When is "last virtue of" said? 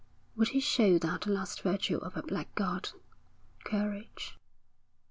1.27-2.17